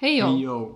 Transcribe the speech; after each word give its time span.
Хей 0.00 0.16
йоу! 0.16 0.38
Йоу. 0.38 0.74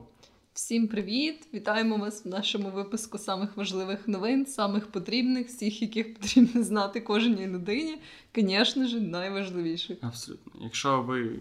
Всім 0.53 0.89
привіт! 0.89 1.49
Вітаємо 1.55 1.97
вас 1.97 2.25
в 2.25 2.29
нашому 2.29 2.71
випуску 2.71 3.19
самих 3.19 3.57
важливих 3.57 4.09
новин, 4.09 4.47
самих 4.47 4.87
потрібних, 4.87 5.47
всіх, 5.47 5.83
яких 5.83 6.15
потрібно 6.15 6.63
знати 6.63 7.01
кожній 7.01 7.47
людині. 7.47 7.99
Звісно 8.37 8.87
ж, 8.87 9.01
найважливіших. 9.01 9.99
Абсолютно. 10.01 10.53
Якщо 10.61 11.03
ви 11.03 11.39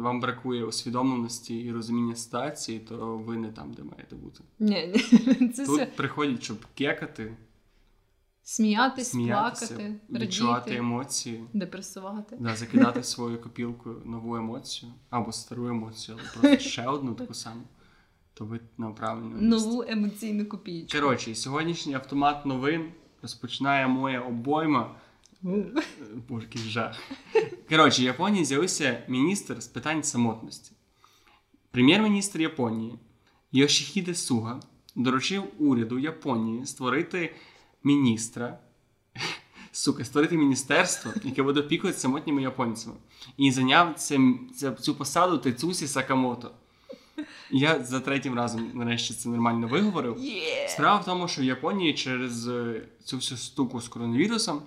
вам 0.00 0.20
бракує 0.20 0.64
усвідомленості 0.64 1.56
і 1.56 1.72
розуміння 1.72 2.16
ситуації, 2.16 2.78
то 2.78 3.16
ви 3.16 3.36
не 3.36 3.48
там, 3.48 3.72
де 3.72 3.82
маєте 3.82 4.16
бути. 4.16 4.40
Ні, 4.58 4.92
ні, 4.94 5.48
це 5.48 5.66
Тут 5.66 5.76
все 5.76 5.86
приходять, 5.86 6.42
щоб 6.42 6.66
кекати, 6.74 7.36
сміятись, 8.50 9.10
сміятися, 9.10 9.66
плакати, 9.66 9.94
відчувати 10.10 10.60
радіти, 10.60 10.76
емоції, 10.76 11.44
депресувати. 11.52 12.36
да, 12.40 12.56
закидати 12.56 13.02
свою 13.02 13.40
копілку 13.40 13.90
нову 14.04 14.36
емоцію 14.36 14.92
або 15.10 15.32
стару 15.32 15.68
емоцію, 15.68 16.18
але 16.20 16.28
просто 16.30 16.68
ще 16.70 16.86
одну 16.86 17.14
таку 17.14 17.34
саму, 17.34 17.62
то 18.34 18.44
ви 18.44 18.60
на. 18.78 19.40
Нову 19.40 19.84
емоційну 19.88 20.46
копійку. 20.46 20.88
Коротше, 20.92 21.34
сьогоднішній 21.34 21.94
автомат 21.94 22.46
новин 22.46 22.92
розпочинає 23.22 23.86
моя 23.86 24.20
обойма. 24.20 24.94
Боже, 26.28 26.46
який 26.46 26.62
жах. 26.62 26.96
Коротше, 27.68 28.02
в 28.02 28.04
Японії 28.04 28.44
з'явився 28.44 29.02
міністр 29.08 29.62
з 29.62 29.66
питань 29.66 30.02
самотності. 30.02 30.72
Прем'єр-міністр 31.70 32.40
Японії 32.40 32.98
Йошіхіде 33.52 34.14
Суга 34.14 34.60
доручив 34.96 35.44
уряду 35.58 35.98
Японії 35.98 36.66
створити 36.66 37.34
міністра, 37.84 38.58
сука, 39.72 40.04
створити 40.04 40.36
міністерство, 40.36 41.12
яке 41.24 41.42
буде 41.42 41.60
опікуватися 41.60 42.02
самотніми 42.02 42.42
японцями. 42.42 42.96
І 43.36 43.52
зайняв 43.52 43.94
це, 43.96 44.18
це- 44.56 44.72
цю 44.72 44.94
посаду 44.94 45.38
Тецусі 45.38 45.88
Сакамото. 45.88 46.50
Я 47.50 47.84
за 47.84 48.00
третім 48.00 48.34
разом 48.34 48.70
нарешті 48.74 49.14
це 49.14 49.28
нормально 49.28 49.68
виговорив. 49.68 50.18
Є! 50.18 50.68
Справа 50.68 51.00
в 51.00 51.04
тому, 51.04 51.28
що 51.28 51.42
в 51.42 51.44
Японії 51.44 51.94
через 51.94 52.48
е, 52.48 52.82
цю 53.04 53.16
всю 53.16 53.38
штуку 53.38 53.80
з 53.80 53.88
коронавірусом 53.88 54.62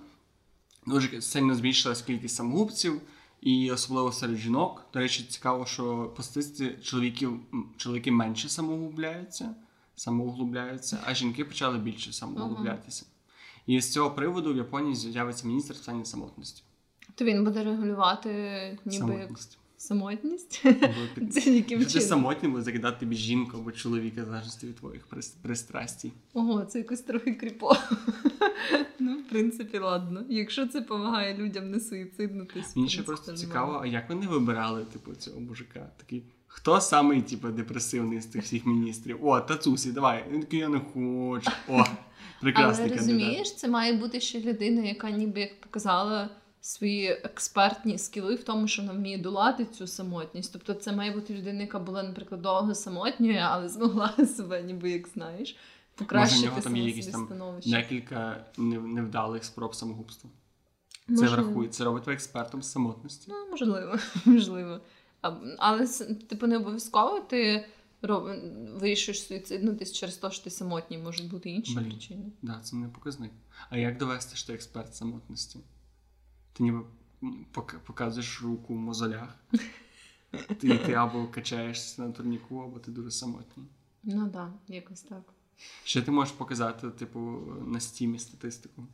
дуже 0.88 1.22
сильно 1.22 1.56
збільшилась 1.56 2.02
кількість 2.02 2.36
самогубців, 2.36 3.02
і 3.42 3.72
особливо 3.72 4.12
серед 4.12 4.38
жінок. 4.38 4.86
До 4.94 5.00
речі, 5.00 5.24
цікаво, 5.24 5.66
що 5.66 6.14
по 6.16 6.24
статистиці 6.24 6.78
чоловіків 6.84 7.40
чоловіки 7.78 8.12
менше 8.12 8.50
самогубляються, 8.50 9.56
самоуглубляються, 9.96 11.00
а 11.06 11.14
жінки 11.14 11.46
почали 11.46 11.78
більше 11.78 12.14
самоуглублятися. 12.14 13.06
І 13.66 13.81
з 13.81 13.92
цього 13.92 14.11
приводу 14.11 14.53
в 14.53 14.58
Японії 14.58 14.95
з'явиться 14.95 15.47
міністр 15.47 15.75
питання 15.75 16.06
самотності. 16.06 16.64
То 17.16 17.25
він 17.25 17.44
буде 17.44 17.64
регулювати 17.64 18.30
ніби 18.86 18.97
Самотність. 18.97 19.58
самотність. 19.78 20.64
Це 21.31 21.39
яким 21.56 21.80
Якщо 21.80 22.02
самотнім, 22.02 22.52
буде 22.52 22.64
закидати 22.64 23.00
тобі 23.00 23.16
жінку 23.16 23.58
або 23.58 23.72
чоловіка, 23.72 24.22
в 24.22 24.25
залежності 24.25 24.67
від 24.67 24.75
твоїх 24.75 25.08
пристрастій. 25.41 26.11
Ого, 26.34 26.66
це 26.66 26.80
якось 26.80 27.02
трохи 27.02 27.34
кріпо. 27.34 27.75
ну, 29.00 29.17
в 29.17 29.30
принципі, 29.30 29.78
ладно. 29.78 30.23
Якщо 30.30 30.67
це 30.67 30.80
допомагає 30.80 31.38
людям 31.38 31.72
не 31.72 31.80
суїциднутись. 31.80 32.75
Мені 32.75 32.89
ще 32.89 33.03
просто 33.03 33.34
цікаво, 33.34 33.80
а 33.84 33.86
як 33.86 34.09
вони 34.09 34.28
вибирали, 34.28 34.86
типу, 34.86 35.16
цього 35.16 35.39
мужика? 35.39 35.89
Такий, 35.97 36.23
хто 36.47 36.81
самий, 36.81 37.22
типу, 37.22 37.47
депресивний 37.47 38.22
з 38.22 38.25
тих 38.25 38.44
всіх 38.44 38.66
міністрів? 38.66 39.25
О, 39.25 39.41
Тацусі, 39.41 39.91
давай. 39.91 40.25
Він 40.31 40.41
такий, 40.41 40.59
я 40.59 40.69
не 40.69 40.80
хочу. 40.80 41.52
О, 41.69 41.84
прекрасний 42.42 42.88
Але 42.88 42.98
кандидат. 42.98 43.20
розумієш, 43.22 43.56
це 43.56 43.67
має 43.67 43.94
бути 43.94 44.22
ще 44.22 44.42
людина, 44.42 44.81
яка 44.81 45.09
ніби 45.09 45.39
як 45.39 45.62
показала 45.62 46.30
свої 46.62 47.08
експертні 47.09 47.98
скіли 47.98 48.36
в 48.36 48.44
тому, 48.44 48.67
що 48.67 48.81
вона 48.81 48.94
вміє 48.94 49.17
долати 49.17 49.66
цю 49.66 49.88
самотність. 49.88 50.53
Тобто 50.53 50.73
це 50.73 50.92
має 50.92 51.12
бути 51.12 51.34
людина, 51.34 51.62
яка 51.62 51.80
була, 51.80 52.03
наприклад, 52.03 52.42
довго 52.42 52.75
самотньою, 52.75 53.40
але 53.44 53.70
змогла 53.70 54.14
себе, 54.38 54.62
ніби 54.62 54.92
як 54.92 55.08
знаєш, 55.08 55.56
покращити 55.95 56.45
нього 56.45 56.62
там 56.62 56.78
є 56.78 56.84
якісь 56.84 57.08
там. 57.08 57.30
Декілька 57.66 58.45
невдалих 58.58 59.44
спроб 59.44 59.75
самогубства. 59.75 60.29
Це 61.08 61.13
Можливо. 61.13 61.44
врахує, 61.44 61.69
це 61.69 61.84
робить 61.84 62.08
експертом 62.08 62.63
з 62.63 62.72
самотності. 62.72 63.31
Ну, 63.31 63.35
можливо, 63.52 63.97
можливо. 64.25 64.79
А, 65.22 65.31
але 65.58 65.88
типу 66.29 66.47
не 66.47 66.58
обов'язково 66.58 67.19
ти. 67.19 67.66
Вирішуєш 68.75 69.28
суїциднутись 69.28 69.91
через 69.91 70.18
те, 70.18 70.31
що 70.31 70.44
ти 70.44 70.50
самотній, 70.50 70.97
можуть 70.97 71.30
бути 71.30 71.50
інші 71.50 71.75
Блін. 71.75 71.90
причини. 71.90 72.31
Да, 72.41 72.59
це 72.64 72.75
не 72.75 72.88
показник. 72.88 73.31
А 73.69 73.78
як 73.78 73.97
довести, 73.97 74.36
що 74.36 74.47
ти 74.47 74.53
експерт 74.53 74.96
самотності? 74.96 75.59
Ти 76.53 76.64
ніби 76.64 76.84
показуєш 77.86 78.41
руку 78.41 78.74
в 78.74 78.78
мозолях. 78.78 79.40
Ти, 80.59 80.78
ти 80.78 80.94
або 80.94 81.28
качаєшся 81.28 82.02
на 82.02 82.12
турніку, 82.12 82.59
або 82.59 82.80
ти 82.80 82.91
дуже 82.91 83.12
самотній. 83.12 83.64
Ну 84.03 84.22
так, 84.22 84.31
да, 84.31 84.74
якось 84.74 85.02
так. 85.02 85.34
Ще 85.84 86.02
ти 86.02 86.12
можеш 86.12 86.34
показати, 86.34 86.90
типу, 86.90 87.20
на 87.68 87.80
стімі 87.80 88.20
статистику. 88.20 88.88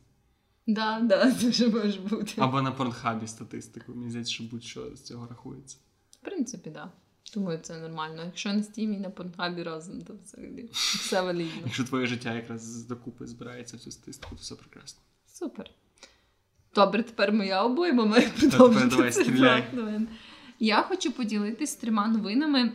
Да, 0.66 1.00
да, 1.00 1.30
дуже 1.40 1.68
може 1.68 2.00
бути. 2.00 2.32
Або 2.36 2.62
на 2.62 2.72
порнхабі 2.72 3.26
статистику. 3.26 3.94
Мені 3.94 4.10
здається, 4.10 4.32
що 4.32 4.44
будь-що 4.44 4.96
з 4.96 5.02
цього 5.02 5.26
рахується. 5.26 5.76
В 6.10 6.16
принципі, 6.16 6.70
так. 6.70 6.72
Да. 6.72 6.92
Думаю, 7.34 7.58
це 7.62 7.78
нормально. 7.78 8.22
Якщо 8.24 8.52
на 8.52 8.62
стімі 8.62 8.98
на 8.98 9.10
порнхабі 9.10 9.62
разом, 9.62 10.02
то 10.02 10.14
взагалі 10.24 10.68
все 10.72 11.20
валідно. 11.20 11.62
Якщо 11.64 11.84
твоє 11.84 12.06
життя 12.06 12.34
якраз 12.34 12.84
докупи 12.86 13.26
збирається 13.26 13.76
в 13.76 13.80
цю 13.80 13.90
статистику, 13.90 14.34
то 14.36 14.40
все 14.42 14.54
прекрасно. 14.54 15.00
Супер. 15.26 15.70
Добре, 16.74 17.02
тепер 17.02 17.32
моя 17.32 17.62
обойма 17.64 18.04
має 18.04 18.28
продовжити. 18.28 18.86
давай, 18.86 19.12
стріляй. 19.12 19.64
Я 20.58 20.82
хочу 20.82 21.12
поділитись 21.12 21.74
трьома 21.74 22.08
новинами. 22.08 22.72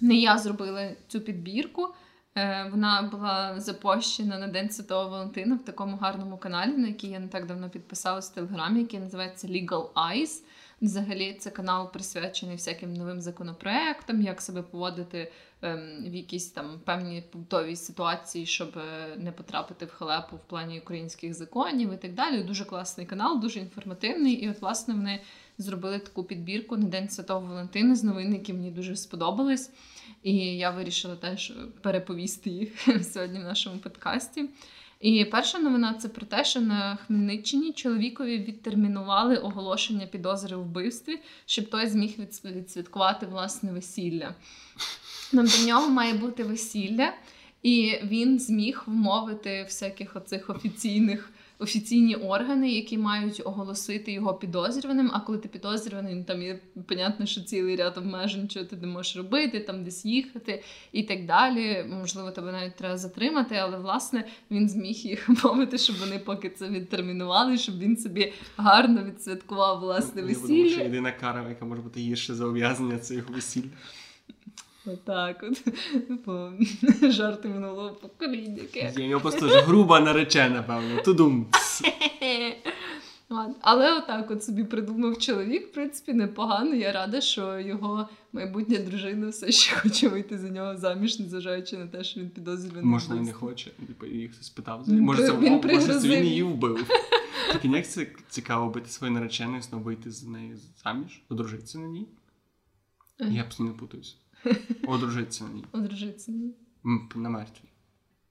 Не 0.00 0.14
я 0.14 0.38
зробила 0.38 0.90
цю 1.08 1.20
підбірку. 1.20 1.88
Е, 2.34 2.68
Вона 2.70 3.02
була 3.02 3.60
запущена 3.60 4.38
на 4.38 4.48
День 4.48 4.70
Святого 4.70 5.10
Валентина 5.10 5.54
в 5.56 5.64
такому 5.64 5.96
гарному 5.96 6.38
каналі, 6.38 6.72
на 6.72 6.88
який 6.88 7.10
я 7.10 7.18
не 7.20 7.28
так 7.28 7.46
давно 7.46 7.70
підписалась 7.70 8.30
в 8.30 8.34
Телеграмі, 8.34 8.80
який 8.80 9.00
називається 9.00 9.48
Legal 9.48 9.92
Eyes. 9.92 10.42
Взагалі, 10.82 11.36
це 11.40 11.50
канал 11.50 11.92
присвячений 11.92 12.56
всяким 12.56 12.94
новим 12.94 13.20
законопроектам, 13.20 14.22
як 14.22 14.40
себе 14.40 14.62
поводити 14.62 15.32
ем, 15.62 16.04
в 16.06 16.14
якісь 16.14 16.46
там 16.46 16.80
певні 16.84 17.22
побутові 17.32 17.76
ситуації, 17.76 18.46
щоб 18.46 18.78
е, 18.78 19.16
не 19.16 19.32
потрапити 19.32 19.86
в 19.86 19.90
халепу 19.90 20.36
в 20.36 20.48
плані 20.48 20.80
українських 20.80 21.34
законів 21.34 21.92
і 21.92 21.96
так 21.96 22.14
далі. 22.14 22.42
Дуже 22.42 22.64
класний 22.64 23.06
канал, 23.06 23.40
дуже 23.40 23.60
інформативний. 23.60 24.32
І 24.32 24.50
от, 24.50 24.60
власне, 24.60 24.94
вони 24.94 25.20
зробили 25.58 25.98
таку 25.98 26.24
підбірку 26.24 26.76
на 26.76 26.86
День 26.86 27.08
Святого 27.08 27.46
Валентина 27.46 27.94
з 27.94 28.04
новин, 28.04 28.32
які 28.32 28.52
мені 28.52 28.70
дуже 28.70 28.96
сподобались. 28.96 29.70
І 30.22 30.36
я 30.36 30.70
вирішила 30.70 31.16
теж 31.16 31.52
переповісти 31.82 32.50
їх 32.50 32.88
сьогодні 33.12 33.38
в 33.38 33.44
нашому 33.44 33.78
подкасті. 33.78 34.48
І 35.02 35.24
перша 35.24 35.58
новина 35.58 35.94
це 35.94 36.08
про 36.08 36.26
те, 36.26 36.44
що 36.44 36.60
на 36.60 36.96
Хмельниччині 36.96 37.72
чоловікові 37.72 38.38
відтермінували 38.38 39.36
оголошення 39.36 40.06
підозри 40.06 40.56
у 40.56 40.62
вбивстві, 40.62 41.18
щоб 41.46 41.70
той 41.70 41.86
зміг 41.86 42.14
відсвяткувати 42.44 43.26
власне 43.26 43.72
весілля. 43.72 44.34
Нам 45.32 45.46
до 45.46 45.66
нього 45.66 45.88
має 45.88 46.14
бути 46.14 46.44
весілля, 46.44 47.12
і 47.62 47.94
він 48.04 48.38
зміг 48.38 48.82
вмовити 48.86 49.62
всяких 49.62 50.16
оцих 50.16 50.50
офіційних. 50.50 51.30
Офіційні 51.58 52.14
органи, 52.14 52.70
які 52.70 52.98
мають 52.98 53.42
оголосити 53.44 54.12
його 54.12 54.34
підозрюваним. 54.34 55.10
А 55.12 55.20
коли 55.20 55.38
ти 55.38 55.48
підозрюваний, 55.48 56.14
ну, 56.14 56.24
там 56.24 56.42
є 56.42 56.58
понятно, 56.86 57.26
що 57.26 57.40
цілий 57.40 57.76
ряд 57.76 57.98
обмежень, 57.98 58.50
що 58.50 58.64
ти 58.64 58.76
не 58.76 58.86
можеш 58.86 59.16
робити, 59.16 59.60
там 59.60 59.84
десь 59.84 60.04
їхати 60.04 60.62
і 60.92 61.02
так 61.02 61.26
далі. 61.26 61.84
Можливо, 62.00 62.30
тебе 62.30 62.52
навіть 62.52 62.76
треба 62.76 62.96
затримати, 62.96 63.54
але 63.54 63.78
власне 63.78 64.24
він 64.50 64.68
зміг 64.68 64.94
їх 64.94 65.28
мовити, 65.44 65.78
щоб 65.78 65.96
вони 65.96 66.18
поки 66.18 66.50
це 66.50 66.68
відтермінували, 66.68 67.58
щоб 67.58 67.78
він 67.78 67.96
собі 67.96 68.32
гарно 68.56 69.04
відсвяткував 69.04 69.80
власне 69.80 70.20
Я 70.20 70.34
подумав, 70.34 70.70
що 70.70 70.80
єдина 70.80 71.12
кара, 71.12 71.48
яка 71.48 71.64
може 71.64 71.82
бути 71.82 72.00
гірше 72.00 72.34
за 72.34 72.46
ув'язнення, 72.46 72.98
це 72.98 73.14
його 73.14 73.34
весілля. 73.34 73.70
Отак, 74.86 75.42
от 75.42 75.64
по 76.24 76.52
жарти 77.10 77.48
минулого 77.48 77.90
покоління. 77.90 78.62
Я 78.74 79.04
його 79.04 79.20
просто 79.20 79.46
груба 79.46 80.00
наречена, 80.00 80.62
певно. 80.62 81.02
Тудум. 81.02 81.46
Але 83.60 83.98
отак 83.98 84.30
от 84.30 84.44
собі 84.44 84.64
придумав 84.64 85.18
чоловік, 85.18 85.68
в 85.68 85.72
принципі, 85.72 86.12
непогано. 86.12 86.74
Я 86.74 86.92
рада, 86.92 87.20
що 87.20 87.60
його 87.60 88.08
майбутня 88.32 88.78
дружина 88.78 89.28
все 89.28 89.52
ще 89.52 89.76
хоче 89.76 90.08
вийти 90.08 90.38
за 90.38 90.48
нього 90.48 90.76
заміж, 90.76 91.18
незважаючи 91.18 91.76
на 91.76 91.86
те, 91.86 92.04
що 92.04 92.20
він 92.20 92.30
підозрюваний. 92.30 92.84
Може, 92.84 93.14
він 93.14 93.22
не 93.22 93.32
хоче. 93.32 93.70
Типу, 93.70 94.06
хтось 94.32 94.46
спитав. 94.46 94.88
Може, 94.88 95.26
це, 95.26 95.36
він 95.36 95.52
може, 95.52 95.98
він 95.98 96.24
її 96.24 96.42
вбив. 96.42 96.90
Так 97.52 97.64
як 97.64 97.88
це 97.88 98.06
цікаво 98.28 98.70
бути 98.70 98.90
своєю 98.90 99.18
нареченою, 99.18 99.62
знову 99.62 99.84
вийти 99.84 100.10
з 100.10 100.24
нею 100.24 100.58
заміж, 100.84 101.22
одружитися 101.28 101.78
на 101.78 101.88
ній. 101.88 102.08
Я 103.18 103.44
постійно 103.44 103.74
путаюся. 103.74 104.14
Одружитися 104.86 105.44
на 105.44 105.50
ній. 105.50 105.64
Одружитися. 105.72 106.32
На 107.14 107.28
мертвій. 107.28 107.68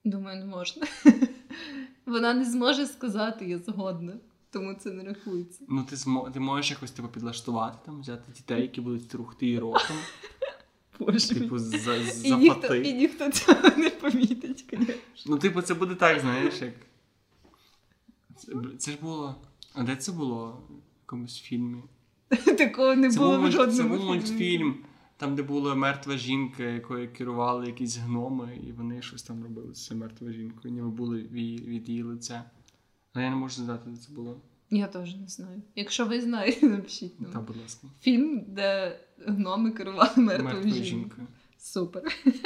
Думаю, 0.04 0.38
не 0.38 0.46
можна. 0.46 0.86
Вона 2.06 2.34
не 2.34 2.44
зможе 2.44 2.86
сказати, 2.86 3.44
я 3.44 3.58
згодна, 3.58 4.12
тому 4.50 4.74
це 4.74 4.90
не 4.90 5.04
рахується. 5.04 5.64
Ну, 5.68 5.84
ти, 5.90 5.96
змо... 5.96 6.30
ти 6.30 6.40
можеш 6.40 6.70
якось 6.70 6.90
типу, 6.90 7.08
підлаштувати, 7.08 7.78
там, 7.86 8.00
взяти 8.00 8.32
дітей, 8.32 8.62
які 8.62 8.80
будуть 8.80 9.08
трухти 9.08 9.46
її 9.46 9.58
ротом. 9.58 9.96
Боже. 10.98 11.34
Типу, 11.34 11.58
за, 11.58 11.96
І 12.24 12.32
ніхто, 12.34 12.74
і 12.74 12.92
ніхто 12.92 13.30
цього 13.30 13.76
не 13.76 13.90
помітить, 13.90 14.64
звісно. 14.70 14.94
Ну, 15.26 15.38
типу, 15.38 15.62
це 15.62 15.74
буде 15.74 15.94
так, 15.94 16.20
знаєш, 16.20 16.62
як. 16.62 16.74
Це, 18.36 18.52
це 18.78 18.90
ж 18.90 18.98
було. 19.00 19.34
А 19.74 19.82
де 19.82 19.96
це 19.96 20.12
було? 20.12 20.62
В 20.68 20.72
якомусь 21.02 21.40
фільмі? 21.40 21.82
Такого 22.58 22.94
не 22.94 23.10
Це 23.10 23.18
було 23.18 23.40
в 23.40 23.50
жодному 23.50 23.76
це 23.76 23.82
був 23.82 24.04
мультфільм, 24.04 24.76
там, 25.22 25.34
де 25.34 25.42
була 25.42 25.74
мертва 25.74 26.16
жінка, 26.16 26.62
якою 26.62 27.12
керували 27.12 27.66
якісь 27.66 27.96
гноми, 27.96 28.58
і 28.68 28.72
вони 28.72 29.02
щось 29.02 29.22
там 29.22 29.42
робили 29.42 29.74
з 29.74 29.86
цією 29.86 30.00
мертвою 30.00 30.32
жінкою. 30.34 30.74
Ніби 30.74 30.88
були 30.88 31.22
від, 31.22 31.64
від 31.66 31.88
її 31.88 32.02
лиця. 32.02 32.44
Але 33.12 33.24
я 33.24 33.30
не 33.30 33.36
можу 33.36 33.54
згадати, 33.54 33.90
де 33.90 33.96
це 33.96 34.12
було. 34.12 34.40
Я 34.70 34.86
теж 34.86 35.16
не 35.16 35.28
знаю. 35.28 35.62
Якщо 35.76 36.06
ви 36.06 36.20
знаєте, 36.20 36.66
напишіть 36.68 37.20
нам. 37.20 37.32
Та, 37.32 37.40
будь 37.40 37.56
ласка. 37.56 37.86
Фільм, 38.00 38.44
де 38.48 39.00
гноми 39.26 39.70
керували 39.70 40.10
мертвою 40.16 40.54
Мертвою 40.54 40.84
жінкою. 40.84 41.26
Супер. 41.58 42.02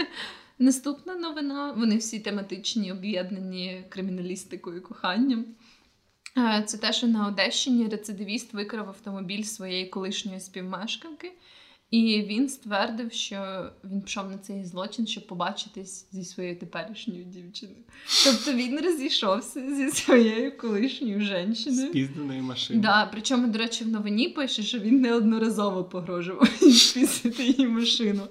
Наступна 0.58 1.14
новина. 1.14 1.72
Вони 1.72 1.96
всі 1.96 2.20
тематичні, 2.20 2.92
об'єднані 2.92 3.84
криміналістикою 3.88 4.76
і 4.76 4.80
коханням. 4.80 5.44
Е, 6.38 6.62
Це 6.66 6.78
те, 6.78 6.92
що 6.92 7.06
на 7.06 7.28
Одещині 7.28 7.88
рецидивіст 7.88 8.54
викрав 8.54 8.88
автомобіль 8.88 9.42
своєї 9.42 9.86
колишньої 9.86 10.40
співмешканки, 10.40 11.32
і 11.90 12.26
він 12.28 12.48
ствердив, 12.48 13.12
що 13.12 13.70
він 13.84 14.02
пішов 14.02 14.30
на 14.30 14.38
цей 14.38 14.64
злочин, 14.64 15.06
щоб 15.06 15.26
побачитись 15.26 16.06
зі 16.12 16.24
своєю 16.24 16.56
теперішньою 16.56 17.24
дівчиною. 17.24 17.78
Тобто 18.24 18.52
він 18.52 18.80
розійшовся 18.80 19.74
зі 19.74 19.90
своєю 19.90 20.58
колишньою 20.58 21.20
жінкою. 21.20 21.88
Спізненої 21.88 22.42
машини. 22.42 22.80
Да, 22.80 23.08
причому, 23.12 23.46
до 23.46 23.58
речі, 23.58 23.84
в 23.84 23.88
новині 23.88 24.28
пише, 24.28 24.62
що 24.62 24.78
він 24.78 25.00
неодноразово 25.00 25.84
погрожував 25.84 26.48
спісити 26.72 27.44
її 27.44 27.68
машину. 27.68 28.22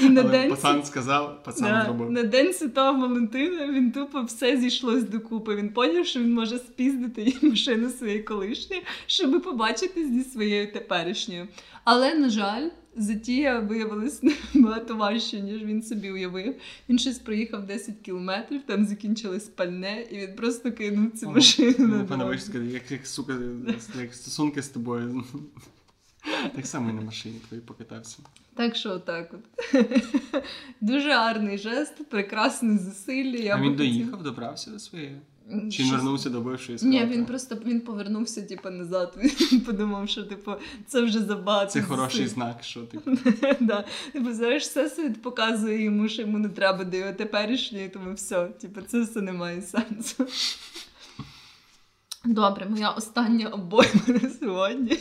І 0.00 0.08
на 0.08 0.20
Але 0.20 0.30
день, 0.30 0.50
пацан 0.50 0.84
сказав, 0.84 1.42
пацан 1.44 1.68
да, 1.68 1.84
зробив. 1.84 2.10
на 2.10 2.22
день 2.22 2.52
Святого 2.54 3.00
Валентина 3.00 3.66
він 3.66 3.92
тупо 3.92 4.22
все 4.22 4.56
зійшлось 4.56 5.04
докупи. 5.04 5.56
Він 5.56 5.68
поняв, 5.72 6.06
що 6.06 6.20
він 6.20 6.34
може 6.34 6.58
спіздити 6.58 7.22
її 7.22 7.38
машину 7.42 7.88
своєї 7.88 8.22
колишньої, 8.22 8.82
щоб 9.06 9.42
побачитись 9.42 10.10
зі 10.10 10.24
своєю 10.24 10.72
теперішньою. 10.72 11.48
Але, 11.84 12.14
на 12.14 12.30
жаль, 12.30 12.68
затія 12.96 13.60
виявилась 13.60 14.22
набагато 14.54 14.96
важче, 14.96 15.40
ніж 15.40 15.62
він 15.62 15.82
собі 15.82 16.10
уявив. 16.10 16.54
Він 16.88 16.98
щось 16.98 17.18
проїхав 17.18 17.66
10 17.66 17.94
кілометрів, 18.02 18.62
там 18.66 18.84
закінчилось 18.84 19.44
пальне, 19.44 20.06
і 20.10 20.18
він 20.18 20.34
просто 20.36 20.72
кинув 20.72 21.12
цю 21.12 21.30
машину 21.30 21.74
Ну, 21.78 22.06
пане 22.06 22.24
вишка, 22.24 22.58
як, 22.58 22.90
як 22.90 23.06
сука, 23.06 23.38
як 24.00 24.14
стосунки 24.14 24.62
з 24.62 24.68
тобою. 24.68 25.24
Так 26.54 26.66
само 26.66 26.90
і 26.90 26.92
на 26.92 27.00
машині 27.00 27.40
твої 27.48 27.62
покатався. 27.62 28.18
Так 28.54 28.76
що 28.76 28.90
отак 28.90 29.34
от. 29.34 29.84
Дуже 30.80 31.12
гарний 31.12 31.58
жест, 31.58 32.08
прекрасне 32.10 32.78
зусилля. 32.78 33.36
Я 33.38 33.54
а 33.54 33.60
він 33.60 33.64
хотіла- 33.64 33.76
доїхав, 33.76 34.22
добрався 34.22 34.70
до 34.70 34.78
своєї? 34.78 35.16
Чи 35.48 35.54
він 35.56 35.70
щось- 35.70 35.90
вернувся 35.90 36.30
до 36.30 36.40
бившої 36.40 36.78
Ні, 36.82 36.96
складки? 36.98 37.16
він 37.16 37.26
просто 37.26 37.58
він 37.66 37.80
повернувся, 37.80 38.42
типу, 38.42 38.70
назад. 38.70 39.16
Він 39.52 39.60
подумав, 39.60 40.08
що 40.08 40.22
типу, 40.22 40.52
це 40.86 41.02
вже 41.02 41.20
забагато. 41.20 41.70
Це 41.70 41.82
хороший 41.82 42.26
знак, 42.26 42.62
що 42.62 42.80
ти. 42.80 42.98
да. 43.60 43.84
Типу, 44.12 44.32
знаєш, 44.32 44.62
всесвіт 44.62 45.22
показує 45.22 45.82
йому, 45.82 46.08
що 46.08 46.22
йому 46.22 46.38
не 46.38 46.48
треба 46.48 46.84
до 46.84 46.96
його 46.96 47.12
теперішньої, 47.12 47.88
тому 47.88 48.14
все. 48.14 48.46
Типу, 48.46 48.80
це 48.82 49.00
все 49.02 49.20
не 49.20 49.32
має 49.32 49.62
сенсу. 49.62 50.26
Добре, 52.24 52.66
моя 52.68 52.90
остання 52.90 53.48
обойма 53.48 54.00
на 54.06 54.30
сьогодні. 54.30 54.98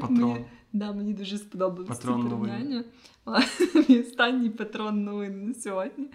Патрон. 0.00 0.44
Да, 0.72 0.92
мені 0.92 1.14
дуже 1.14 1.38
сподобалось 1.38 1.98
це 1.98 2.08
новин. 2.08 2.28
порівняння. 2.28 2.84
Мій 3.88 4.00
останній 4.00 4.50
патрон 4.50 5.04
новин 5.04 5.48
на 5.48 5.54
сьогодні. 5.54 6.06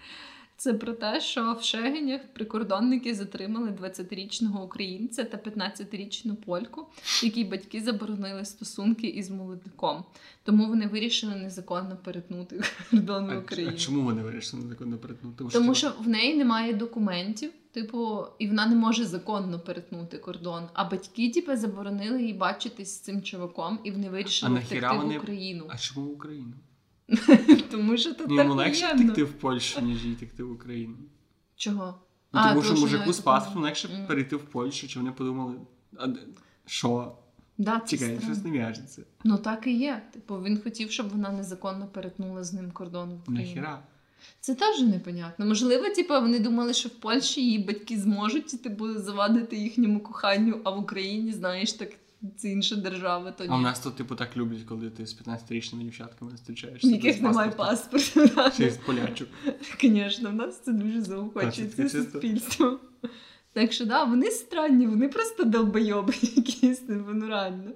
Це 0.59 0.73
про 0.73 0.93
те, 0.93 1.21
що 1.21 1.53
в 1.59 1.63
Шегенях 1.63 2.21
прикордонники 2.33 3.15
затримали 3.15 3.69
20-річного 3.69 4.63
українця 4.65 5.23
та 5.23 5.37
15-річну 5.37 6.35
польку, 6.35 6.85
які 7.23 7.43
батьки 7.43 7.81
заборонили 7.81 8.45
стосунки 8.45 9.07
із 9.07 9.29
молодиком. 9.29 10.03
Тому 10.43 10.67
вони 10.67 10.87
вирішили 10.87 11.35
незаконно 11.35 11.97
перетнути 12.03 12.61
кордон 12.91 13.27
в 13.27 13.31
А, 13.31 13.37
Україну. 13.37 13.71
а 13.73 13.77
чому 13.77 14.01
вони 14.01 14.21
вирішили 14.21 14.63
незаконно 14.63 14.97
перетнути? 14.97 15.43
Тому 15.51 15.75
що 15.75 15.91
в 15.99 16.07
неї 16.07 16.35
немає 16.35 16.73
документів, 16.73 17.51
типу, 17.71 18.25
і 18.39 18.47
вона 18.47 18.65
не 18.67 18.75
може 18.75 19.05
законно 19.05 19.59
перетнути 19.59 20.17
кордон. 20.17 20.63
А 20.73 20.83
батьки, 20.83 21.31
типу, 21.31 21.55
заборонили 21.55 22.23
їй 22.23 22.33
бачитись 22.33 22.89
з 22.95 22.99
цим 22.99 23.21
чуваком, 23.21 23.79
і 23.83 23.91
вони 23.91 24.09
вирішили 24.09 24.57
А 24.57 24.65
втекти 24.65 24.97
в 24.97 25.17
Україну. 25.17 25.65
А 25.69 25.77
чому 25.77 26.05
в 26.07 26.11
Україну? 26.11 26.53
Тому 27.71 27.97
що 27.97 28.13
тут 28.13 28.31
йому 28.31 28.53
легше 28.53 28.93
втекти 28.95 29.23
в 29.23 29.33
Польщу, 29.33 29.81
ніж 29.81 30.05
їй 30.05 30.13
втекти 30.13 30.43
в 30.43 30.51
Україну. 30.51 30.95
Чого? 31.55 31.99
Ну, 32.33 32.39
А, 32.43 32.49
тому 32.49 32.63
що 32.63 32.75
мужику 32.75 33.13
з 33.13 33.19
паспортом 33.19 33.63
легше 33.63 33.87
Мгм. 33.87 34.07
перейти 34.07 34.35
в 34.35 34.43
Польщу, 34.43 34.87
чи 34.87 34.99
вони 34.99 35.11
подумали, 35.11 35.55
а 35.97 36.07
що? 36.65 37.17
Да, 37.57 37.81
Чекай, 37.87 38.19
щось 38.23 38.43
не 38.43 38.51
в'яжеться. 38.51 39.01
Ну 39.23 39.37
так 39.37 39.67
і 39.67 39.77
є. 39.77 40.01
Типу, 40.13 40.35
він 40.35 40.61
хотів, 40.61 40.91
щоб 40.91 41.09
вона 41.09 41.31
незаконно 41.31 41.87
перетнула 41.87 42.43
з 42.43 42.53
ним 42.53 42.71
кордон 42.71 43.09
в 43.09 43.19
Україну. 43.21 43.47
Нахіра? 43.47 43.79
Це 44.39 44.55
теж 44.55 44.81
непонятно. 44.81 45.45
Можливо, 45.45 45.89
типу, 45.89 46.13
вони 46.13 46.39
думали, 46.39 46.73
що 46.73 46.89
в 46.89 46.91
Польщі 46.91 47.41
її 47.41 47.59
батьки 47.59 47.99
зможуть 47.99 48.63
типу, 48.63 48.93
завадити 48.93 49.55
їхньому 49.55 49.99
коханню, 49.99 50.61
а 50.63 50.69
в 50.69 50.79
Україні, 50.79 51.33
знаєш, 51.33 51.73
так 51.73 51.89
це 52.37 52.49
інша 52.49 52.75
держава. 52.75 53.31
То 53.31 53.43
ні. 53.43 53.49
А 53.53 53.55
в 53.55 53.61
нас 53.61 53.79
тут, 53.79 53.95
типу, 53.95 54.15
так 54.15 54.37
люблять, 54.37 54.63
коли 54.63 54.89
ти 54.89 55.05
з 55.05 55.21
15-річними 55.21 55.83
дівчатками 55.83 56.31
зустрічаєшся. 56.31 56.87
Яких 56.87 57.21
немає 57.21 57.51
паспорта. 57.51 58.51
Ще 58.51 58.71
з 58.71 58.77
полячок. 58.77 59.27
Звісно, 59.81 60.29
в 60.29 60.33
нас 60.33 60.59
це 60.59 60.71
дуже 60.71 60.95
Так, 60.95 61.03
заохочує 61.03 61.67
це 61.67 61.89
це 61.89 62.03
суспільство. 62.03 62.79
Так 63.53 63.71
що 63.71 63.85
да, 63.85 64.03
вони 64.03 64.31
странні, 64.31 64.87
вони 64.87 65.07
просто 65.07 65.43
долбойоби 65.43 66.13
якісь, 66.21 66.79
типу, 66.79 67.11
ну 67.13 67.27
реально. 67.27 67.71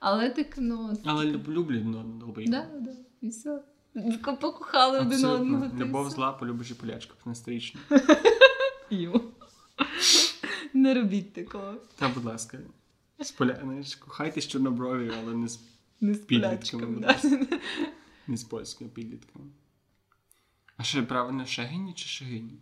Але 0.00 0.30
так, 0.30 0.46
ну. 0.58 0.96
Але 1.04 1.24
люблять 1.26 1.82
ну, 1.84 2.02
долбоїв. 2.02 2.50
Да, 2.50 2.66
да, 2.80 2.90
і 3.20 3.28
все. 3.28 3.62
Покохали 4.40 4.98
один 4.98 5.24
одного. 5.24 5.70
Любов 5.78 6.10
зла, 6.10 6.32
полюбиш 6.32 6.70
і 6.70 6.74
полячка 6.74 7.14
15-річна. 7.24 7.78
Йо. 8.90 9.20
Не 10.74 10.94
робіть 10.94 11.32
такого. 11.32 11.74
Та, 11.98 12.08
будь 12.08 12.24
ласка. 12.24 12.58
З 13.20 13.30
поля... 13.30 13.60
знаєш, 13.62 13.96
кохайтесь 13.96 14.46
чорноброві, 14.46 15.12
але 15.22 15.34
не 15.34 15.48
з, 15.48 15.60
Не 16.00 16.14
з 16.14 16.18
Підлітками, 16.18 17.00
Да. 17.00 17.20
не 18.26 18.36
з 18.36 18.44
польськими 18.44 18.90
підлітками. 18.90 19.44
А 20.76 20.82
що 20.82 21.06
правильно 21.06 21.46
Шегині 21.46 21.92
чи 21.94 22.08
Шегині? 22.08 22.58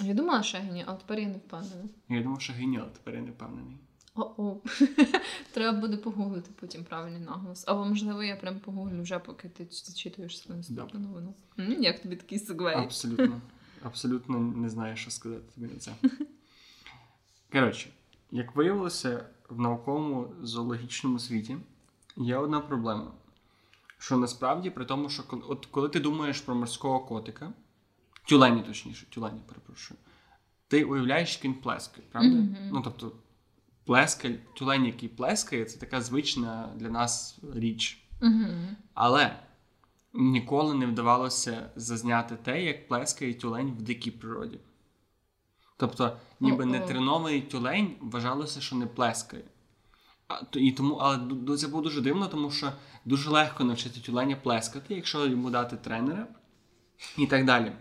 Я 0.00 0.14
думала 0.14 0.42
Шегині, 0.42 0.84
а 0.86 0.92
тепер 0.94 1.18
я 1.18 1.28
не 1.28 1.36
впевнена. 1.36 1.84
Я 2.08 2.22
думав 2.22 2.40
Шегині, 2.40 2.78
але 2.78 2.90
тепер 2.90 3.14
я 3.14 3.20
не 3.20 3.30
впевнений. 3.30 3.76
О-о. 4.14 4.56
Треба 5.52 5.78
буде 5.80 5.96
погуглити 5.96 6.50
потім 6.60 6.84
правильний 6.84 7.20
наголос. 7.20 7.64
Або, 7.66 7.84
можливо, 7.84 8.22
я 8.22 8.36
прям 8.36 8.60
погуглю 8.60 9.02
вже, 9.02 9.18
поки 9.18 9.48
ти 9.48 9.66
зачитуєш 9.70 10.38
свою 10.38 10.58
наступну 10.58 11.00
новину. 11.00 11.34
Як 11.80 12.02
тобі 12.02 12.16
такий 12.16 12.38
сегвей? 12.38 12.74
Абсолютно. 12.74 13.40
Абсолютно 13.82 14.38
не 14.40 14.68
знаю, 14.70 14.96
що 14.96 15.10
сказати 15.10 15.44
тобі 15.54 15.66
на 15.66 15.78
це. 15.78 15.92
Коротше, 17.52 17.90
як 18.32 18.56
виявилося, 18.56 19.26
в 19.48 19.60
науковому 19.60 20.34
зоологічному 20.42 21.18
світі 21.18 21.56
є 22.16 22.36
одна 22.36 22.60
проблема. 22.60 23.12
Що 23.98 24.16
насправді, 24.16 24.70
при 24.70 24.84
тому, 24.84 25.08
що 25.08 25.22
коли, 25.22 25.42
от 25.48 25.66
коли 25.66 25.88
ти 25.88 26.00
думаєш 26.00 26.40
про 26.40 26.54
морського 26.54 27.00
котика, 27.00 27.52
тюлені, 28.28 28.62
точніше, 28.62 29.06
тюлені, 29.10 29.40
перепрошую, 29.48 30.00
ти 30.68 30.84
уявляєш, 30.84 31.28
що 31.28 31.48
він 31.48 31.54
плескає, 31.54 32.06
правда? 32.12 32.36
Мгм. 32.36 32.56
Ну, 32.72 32.80
тобто, 32.84 33.12
плескаль, 33.84 34.34
тюлень, 34.54 34.86
який 34.86 35.08
плескає, 35.08 35.64
це 35.64 35.80
така 35.80 36.00
звична 36.00 36.72
для 36.76 36.88
нас 36.88 37.38
річ. 37.54 38.04
Угу. 38.22 38.46
Але 38.94 39.38
ніколи 40.12 40.74
не 40.74 40.86
вдавалося 40.86 41.70
зазняти 41.76 42.36
те, 42.36 42.64
як 42.64 42.88
плескає 42.88 43.34
тюлень 43.34 43.70
в 43.70 43.82
дикій 43.82 44.10
природі. 44.10 44.60
Тобто, 45.82 46.16
ніби 46.40 46.64
нетренований 46.66 47.40
тюлень 47.40 47.94
вважалося, 48.00 48.60
що 48.60 48.76
не 48.76 48.86
плескає. 48.86 49.42
А, 50.28 50.44
то- 50.44 50.58
і 50.58 50.72
тому, 50.72 50.94
але 50.94 51.56
це 51.58 51.68
було 51.68 51.82
дуже 51.82 52.00
дивно, 52.00 52.28
тому 52.28 52.50
що 52.50 52.72
дуже 53.04 53.30
легко 53.30 53.64
навчити 53.64 54.00
тюленя 54.00 54.36
плескати, 54.36 54.94
якщо 54.94 55.26
йому 55.26 55.50
дати 55.50 55.76
тренера 55.76 56.26
і 57.18 57.26
так 57.26 57.44
далі. 57.44 57.72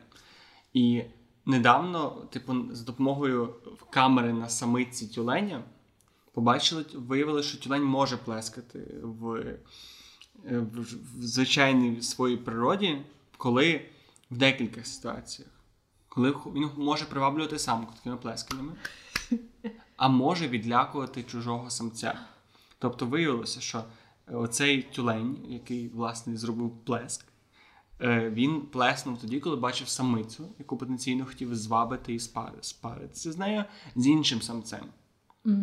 І 0.73 1.03
недавно, 1.45 2.09
типу, 2.09 2.55
з 2.71 2.81
допомогою 2.81 3.55
камери 3.89 4.33
на 4.33 4.49
самиці 4.49 5.07
тюленя 5.07 5.63
побачили, 6.33 6.85
виявили, 6.93 7.43
що 7.43 7.57
тюлень 7.59 7.83
може 7.83 8.17
плескати 8.17 8.79
в, 9.03 9.57
в, 10.43 10.81
в 11.19 11.23
звичайній 11.23 12.01
своїй 12.01 12.37
природі, 12.37 13.01
коли 13.37 13.85
в 14.31 14.37
декількох 14.37 14.87
ситуаціях. 14.87 15.60
Коли 16.13 16.31
він 16.31 16.69
може 16.77 17.05
приваблювати 17.05 17.59
самку 17.59 17.93
такими 17.93 18.17
плесканнями, 18.17 18.73
а 19.97 20.07
може 20.07 20.47
відлякувати 20.47 21.23
чужого 21.23 21.69
самця. 21.69 22.19
Тобто 22.79 23.05
виявилося, 23.05 23.61
що 23.61 23.83
оцей 24.27 24.81
тюлень, 24.81 25.37
який 25.47 25.87
власне 25.89 26.37
зробив 26.37 26.71
плеск, 26.85 27.31
Е, 28.01 28.29
Він 28.29 28.61
плеснув 28.61 29.17
тоді, 29.17 29.39
коли 29.39 29.55
бачив 29.55 29.89
самицю, 29.89 30.47
яку 30.59 30.77
потенційно 30.77 31.25
хотів 31.25 31.55
звабити 31.55 32.13
і 32.13 32.19
спаритися 32.61 33.31
з 33.31 33.37
нею 33.37 33.63
з 33.95 34.07
іншим 34.07 34.41
самцем. 34.41 34.85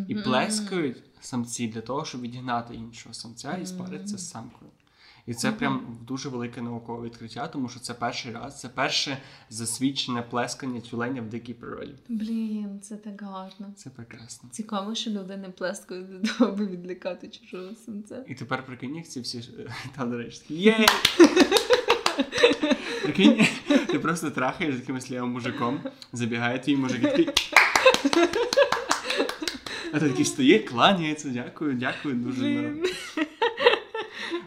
І 0.09 0.15
плескають 0.15 1.03
самці 1.21 1.69
для 1.69 1.81
того, 1.81 2.05
щоб 2.05 2.21
відігнати 2.21 2.75
іншого 2.75 3.15
самця 3.15 3.57
і 3.57 3.67
спаритися 3.67 4.19
з 4.19 4.31
самкою. 4.31 4.71
І 5.29 5.35
це 5.35 5.53
прям 5.53 5.99
дуже 6.07 6.29
велике 6.29 6.63
наукове 6.63 7.07
відкриття, 7.07 7.49
тому 7.49 7.69
що 7.69 7.81
це 7.81 7.95
перший 7.95 8.33
раз, 8.33 8.61
це 8.61 8.69
перше 8.69 9.19
засвідчене 9.51 10.23
плескання 10.23 10.81
тюленя 10.81 11.23
в 11.23 11.29
дикій 11.29 11.55
природі. 11.55 11.95
Блін, 12.09 12.81
це 12.83 12.97
так 12.97 13.23
гарно. 13.23 13.73
Це 13.77 13.91
прекрасно. 13.91 14.49
Цікаво, 14.53 14.95
що 14.95 15.11
люди 15.11 15.37
не 15.37 15.49
плескають 15.49 16.09
для 16.11 16.19
того, 16.33 16.51
аби 16.51 16.67
відлякати 16.67 17.29
чужого 17.29 17.75
самця. 17.87 18.25
І 18.29 18.35
тепер 18.35 18.67
прикинь, 18.67 18.97
як 18.97 19.09
ці 19.09 19.21
всі 19.21 19.43
ж- 19.43 19.51
та 19.97 20.07
до 20.07 20.19
речі, 20.19 20.41
єй! 20.49 20.75
Прикинь, 23.03 23.47
ти 23.87 23.99
просто 23.99 24.31
трахаєш 24.31 24.75
з 24.75 24.79
якимось 24.79 25.11
лівим 25.11 25.29
мужиком, 25.31 25.81
забігає 26.13 26.59
твій 26.59 26.77
мужик 26.77 27.01
і 27.03 27.07
такий. 27.07 27.29
А 29.93 30.01
ти 30.01 30.09
такий 30.11 30.25
стоїть, 30.25 30.69
кланяється, 30.69 31.29
дякую, 31.29 31.75
дякую, 31.75 32.15
дуже. 32.15 32.75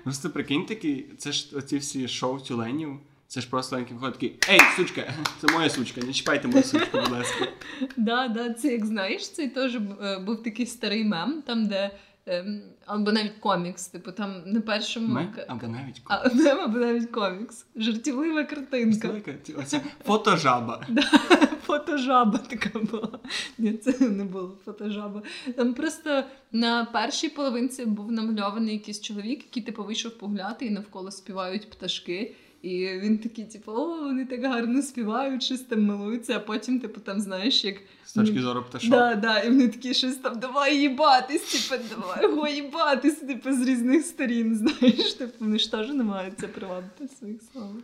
Просто 0.04 0.30
прикинь 0.30 0.66
такий, 0.66 1.06
це 1.18 1.32
ж 1.32 1.58
оці 1.58 1.78
всі 1.78 2.08
шоу 2.08 2.40
тюленів. 2.40 3.00
Це 3.28 3.42
ж 3.42 3.50
просто 3.50 3.76
ленький 3.76 3.94
виходить 3.94 4.14
такий, 4.14 4.56
ей, 4.56 4.62
сучка, 4.76 5.14
це 5.42 5.54
моя 5.54 5.70
сучка, 5.70 6.02
не 6.02 6.14
чіпайте 6.14 6.48
мою 6.48 6.64
сучку, 6.64 6.98
будь 6.98 7.12
ласка. 7.12 7.48
Да, 7.98 8.28
да, 8.28 8.54
це 8.54 8.72
як 8.72 8.86
знаєш, 8.86 9.30
це 9.32 9.48
теж 9.48 9.76
е, 9.76 10.20
був 10.26 10.44
такий 10.44 10.66
старий 10.66 11.04
мем, 11.04 11.44
там, 11.48 11.68
де. 11.68 11.92
Ем, 12.26 12.62
або 12.86 13.12
навіть 13.12 13.34
комікс, 13.40 13.88
типу 13.88 14.12
там 14.12 14.42
на 14.46 14.62
першому 14.62 15.08
Ми 15.08 15.28
або 15.48 15.68
навіть 15.68 16.02
а, 16.06 16.30
мем, 16.34 16.60
або 16.64 16.78
навіть 16.78 17.10
комікс. 17.10 17.66
Жартівлива 17.76 18.44
картинка. 18.44 19.10
Ці- 19.44 19.54
Оця 19.54 19.82
фотожаба. 20.06 20.86
Фотожаба 21.66 22.38
така 22.38 22.80
була. 22.80 23.20
Ні, 23.58 23.74
це 23.74 24.10
не 24.10 24.24
було 24.24 24.58
фотожаба. 24.66 25.22
Там 25.56 25.74
просто 25.74 26.24
на 26.52 26.86
першій 26.86 27.30
половинці 27.30 27.86
був 27.86 28.12
намальований 28.12 28.74
якийсь 28.74 29.02
чоловік, 29.02 29.44
який 29.46 29.64
типу 29.64 29.84
вийшов 29.84 30.12
погуляти, 30.18 30.66
і 30.66 30.70
навколо 30.70 31.12
співають 31.12 31.70
пташки. 31.70 32.36
І 32.62 32.88
він 32.88 33.18
такий, 33.18 33.46
типу, 33.46 33.72
о, 33.72 33.98
вони 34.04 34.26
так 34.26 34.44
гарно 34.44 34.82
співають, 34.82 35.44
щось 35.44 35.62
там 35.62 35.84
милуються, 35.86 36.36
а 36.36 36.40
потім, 36.40 36.80
типу, 36.80 37.00
там, 37.00 37.22
знаєш, 37.22 37.66
як. 37.66 37.76
З 38.06 38.14
точки 38.14 38.42
зору 38.42 38.64
пташок. 38.64 38.90
Да, 38.90 39.16
да, 39.16 39.40
і 39.40 39.50
вони 39.50 39.68
такі 39.68 39.94
щось 39.94 40.16
там, 40.16 40.40
давай 40.40 40.78
їбатись, 40.78 41.70
типу, 41.70 41.84
давай 41.90 42.24
його 42.24 42.48
їбатись, 42.48 43.16
типу, 43.16 43.54
з 43.54 43.68
різних 43.68 44.06
сторін, 44.06 44.56
знаєш, 44.80 45.14
типу, 45.14 45.34
вони 45.40 45.60
ж 45.60 45.72
теж 45.72 45.90
намагаються 45.90 46.48
привабити 46.48 47.08
своїх 47.08 47.42
слов. 47.52 47.76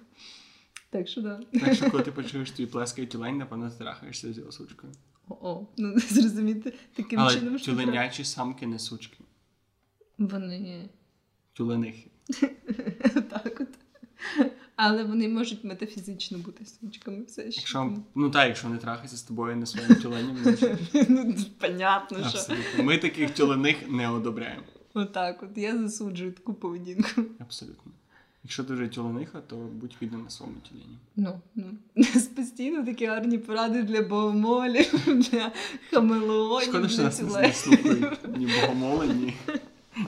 Так 0.89 1.07
що 1.07 1.21
да. 1.21 1.39
Так 1.53 1.75
що, 1.75 1.91
коли 1.91 2.03
ти 2.03 2.11
почуєш 2.21 2.51
твій 2.51 2.65
плескає 2.65 3.07
тюлень, 3.07 3.37
напевно, 3.37 3.69
ти 3.69 3.77
трахаєшся 3.77 4.33
з 4.33 4.37
його 4.37 4.51
сучкою. 4.51 4.93
О, 5.29 5.65
ну 5.77 5.99
зрозуміти 6.09 6.73
таким 6.93 7.19
Але 7.19 7.33
чином, 7.33 7.59
що 7.59 7.71
тюленячі 7.71 8.23
самки 8.23 8.67
не 8.67 8.79
сучки. 8.79 9.17
вони 10.17 10.89
Тюленихи. 11.53 12.09
так 13.29 13.57
от. 13.61 13.86
Але 14.75 15.03
вони 15.03 15.27
можуть 15.27 15.63
метафізично 15.63 16.37
бути 16.37 16.65
сучками 16.65 17.23
все 17.27 17.51
ще. 17.51 17.61
Якщо, 17.61 17.93
ну 18.15 18.29
так, 18.29 18.47
якщо 18.47 18.69
не 18.69 18.77
трахається 18.77 19.17
з 19.17 19.23
тобою, 19.23 19.55
не 19.55 19.65
своїм 19.65 19.95
тюленем, 19.95 20.37
значить, 20.43 20.79
ну, 21.09 21.35
понятно, 21.59 22.17
що. 22.17 22.27
абсолютно. 22.27 22.83
Ми 22.83 22.97
таких 22.97 23.31
тюлених 23.31 23.75
не 23.89 24.09
одобряємо. 24.09 24.63
Отак, 24.93 25.43
от 25.43 25.57
я 25.57 25.77
засуджую 25.77 26.31
таку 26.31 26.53
поведінку. 26.53 27.21
Абсолютно. 27.39 27.91
Якщо 28.43 28.63
ти 28.63 28.73
вже 28.73 28.87
тюлениха, 28.87 29.41
то 29.47 29.55
будь 29.55 29.95
віддана 30.01 30.29
своєму 30.29 30.57
тюлені. 30.69 30.97
Ну, 31.15 31.41
ну. 31.55 31.65
Постійно 32.35 32.85
такі 32.85 33.05
гарні 33.05 33.37
поради 33.37 33.83
для 33.83 34.01
богомолів, 34.01 35.05
для 35.31 35.51
хамелеонів, 35.91 36.69
Шкода, 36.69 36.89
що 36.89 37.03
нас 37.03 37.21
не 37.21 37.53
слухають 37.53 38.37
ні 38.37 38.47
богомоли, 38.61 39.07
ні, 39.07 39.33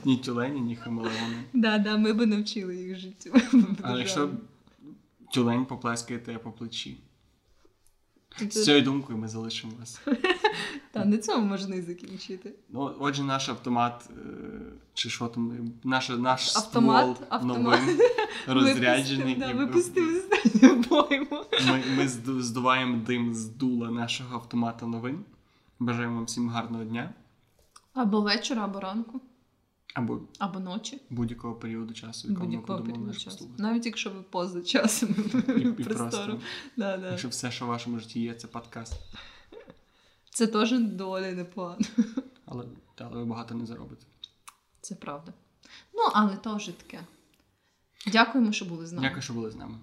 ні 0.05 0.17
тюлені, 0.17 0.61
ні 0.61 0.75
хамелеони. 0.75 1.43
Да, 1.53 1.77
да, 1.77 1.97
ми 1.97 2.13
би 2.13 2.25
навчили 2.25 2.75
їх 2.75 2.97
життю. 2.99 3.33
Але 3.81 3.99
якщо 3.99 4.29
тюлень 5.33 5.65
поплескає 5.65 6.19
тебе 6.19 6.39
по 6.39 6.51
плечі. 6.51 6.97
З 8.39 8.63
цією 8.63 8.83
думкою 8.83 9.17
ми 9.17 9.27
залишимо 9.27 9.73
вас. 9.79 10.01
Та, 10.91 11.05
на 11.05 11.17
цьому 11.17 11.45
можна 11.45 11.75
і 11.75 11.81
закінчити. 11.81 12.53
Ну, 12.69 12.95
отже, 12.99 13.23
наш 13.23 13.49
автомат, 13.49 14.09
е, 14.09 14.21
чи 14.93 15.09
що 15.09 15.27
там, 15.27 15.71
наш, 15.83 16.09
наш 16.09 16.55
Автомат, 16.55 17.17
ствол 17.17 17.27
автомат. 17.29 17.81
новин 17.81 17.99
розряджений. 18.47 19.35
Да, 19.35 19.53
випустив 19.53 20.17
останню 20.17 20.83
пойму. 20.83 21.45
Ми, 21.67 21.83
ми 21.97 22.07
здуваємо 22.41 22.97
дим 22.97 23.33
з 23.33 23.45
дула 23.45 23.91
нашого 23.91 24.35
автомата 24.35 24.85
новин. 24.85 25.19
Бажаємо 25.79 26.15
вам 26.15 26.25
всім 26.25 26.49
гарного 26.49 26.83
дня 26.83 27.13
Або 27.93 28.21
вечора, 28.21 28.65
або 28.65 28.79
ранку, 28.79 29.21
або 29.93 30.21
або 30.39 30.59
ночі. 30.59 31.01
будь-якого 31.09 31.55
періоду 31.55 31.93
часу, 31.93 32.27
якому 32.27 32.45
Будь-якого 32.45 32.77
подумали 32.79 33.03
періоду 33.03 33.19
часу. 33.19 33.37
послухати. 33.37 33.63
Навіть 33.63 33.85
якщо 33.85 34.09
ви 34.09 34.21
поза 34.21 34.61
часом 34.61 35.09
І, 35.47 35.51
і 35.61 35.71
простору. 35.71 36.07
просто, 36.07 36.39
Да, 36.77 36.97
да. 36.97 37.09
якщо 37.09 37.27
все, 37.29 37.51
що 37.51 37.65
в 37.65 37.67
вашому 37.67 37.99
житті 37.99 38.19
є, 38.21 38.33
це 38.33 38.47
подкаст. 38.47 38.93
Це 40.29 40.47
теж 40.47 40.79
доволі 40.79 41.31
непогано. 41.31 41.85
Але, 42.45 42.65
але 42.97 43.09
ви 43.17 43.25
багато 43.25 43.55
не 43.55 43.65
заробите. 43.65 44.05
Це 44.81 44.95
правда. 44.95 45.33
Ну, 45.93 46.01
але 46.13 46.35
теж 46.37 46.65
таке. 46.67 46.99
Дякуємо, 48.07 48.51
що 48.51 48.65
були 48.65 48.85
з 48.87 48.91
нами. 48.93 49.07
Дякую, 49.07 49.21
що 49.21 49.33
були 49.33 49.51
з 49.51 49.55
нами. 49.55 49.77